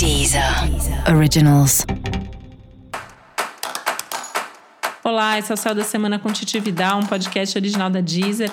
[0.00, 0.42] Deezer
[1.14, 1.84] Originals.
[5.04, 8.50] Olá, esse é o Céu da Semana com Titi Vidal, um podcast original da Deezer.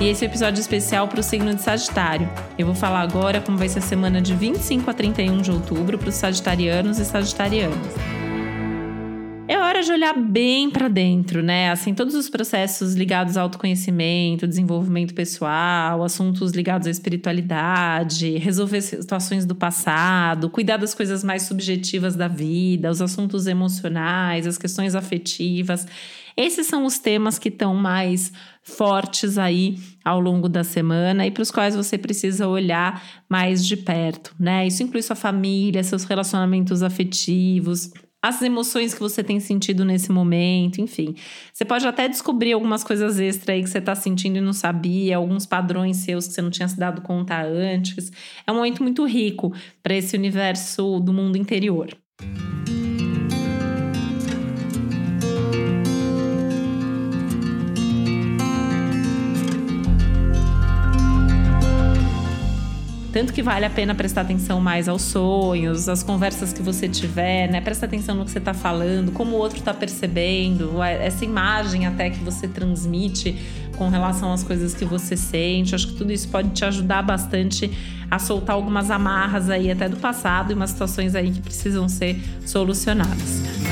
[0.00, 2.30] E esse é episódio especial para o signo de Sagitário.
[2.56, 5.98] Eu vou falar agora como vai ser a semana de 25 a 31 de outubro
[5.98, 8.23] para os sagitarianos e sagitarianas.
[9.84, 11.70] De olhar bem para dentro, né?
[11.70, 19.44] Assim, todos os processos ligados ao autoconhecimento, desenvolvimento pessoal, assuntos ligados à espiritualidade, resolver situações
[19.44, 25.86] do passado, cuidar das coisas mais subjetivas da vida, os assuntos emocionais, as questões afetivas.
[26.36, 31.42] Esses são os temas que estão mais fortes aí ao longo da semana e para
[31.42, 34.66] os quais você precisa olhar mais de perto, né?
[34.66, 37.92] Isso inclui sua família, seus relacionamentos afetivos,
[38.24, 41.14] as emoções que você tem sentido nesse momento, enfim.
[41.52, 45.18] Você pode até descobrir algumas coisas extra aí que você está sentindo e não sabia,
[45.18, 48.10] alguns padrões seus que você não tinha se dado conta antes.
[48.46, 49.52] É um momento muito rico
[49.82, 51.94] para esse universo do mundo interior.
[63.14, 67.48] Tanto que vale a pena prestar atenção mais aos sonhos, às conversas que você tiver,
[67.48, 67.60] né?
[67.60, 72.10] Presta atenção no que você está falando, como o outro está percebendo, essa imagem até
[72.10, 73.38] que você transmite
[73.78, 75.76] com relação às coisas que você sente.
[75.76, 77.70] Acho que tudo isso pode te ajudar bastante
[78.10, 82.20] a soltar algumas amarras aí até do passado e umas situações aí que precisam ser
[82.44, 83.63] solucionadas.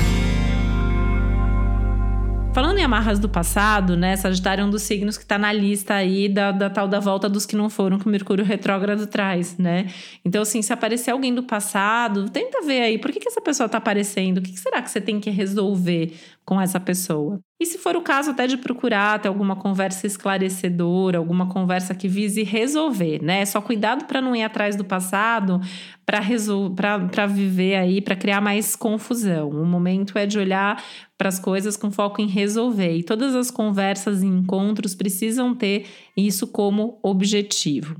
[2.53, 4.15] Falando em amarras do passado, né?
[4.15, 7.27] Sagitário é um dos signos que está na lista aí da, da tal da volta
[7.27, 9.87] dos que não foram que o Mercúrio retrógrado traz, né?
[10.23, 13.65] Então, assim, se aparecer alguém do passado, tenta ver aí por que, que essa pessoa
[13.65, 16.13] está aparecendo, o que, que será que você tem que resolver
[16.45, 17.39] com essa pessoa.
[17.59, 22.09] E se for o caso, até de procurar ter alguma conversa esclarecedora, alguma conversa que
[22.09, 23.45] vise resolver, né?
[23.45, 25.61] Só cuidado para não ir atrás do passado
[26.05, 29.49] para viver aí, para criar mais confusão.
[29.49, 30.83] O momento é de olhar
[31.17, 32.97] para as coisas com foco em resolver.
[32.97, 35.85] E todas as conversas e encontros precisam ter
[36.17, 37.95] isso como objetivo.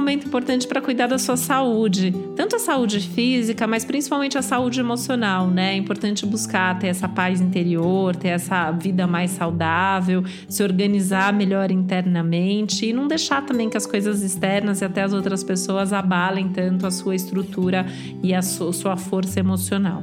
[0.00, 4.80] Momento importante para cuidar da sua saúde, tanto a saúde física, mas principalmente a saúde
[4.80, 5.74] emocional, né?
[5.74, 11.70] É importante buscar ter essa paz interior, ter essa vida mais saudável, se organizar melhor
[11.70, 16.48] internamente e não deixar também que as coisas externas e até as outras pessoas abalem
[16.48, 17.86] tanto a sua estrutura
[18.22, 20.02] e a sua força emocional.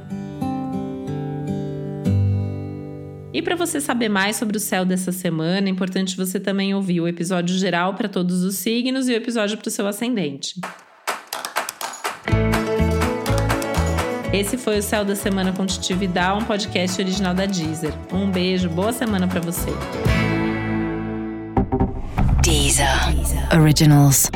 [3.37, 7.01] E para você saber mais sobre o céu dessa semana, é importante você também ouvir
[7.01, 10.59] o episódio geral para todos os signos e o episódio para o seu ascendente.
[14.33, 17.93] Esse foi o Céu da Semana com Titi Vidal, um podcast original da Deezer.
[18.11, 19.69] Um beijo, boa semana para você.
[22.41, 22.87] Deezer.
[23.55, 24.31] Originals.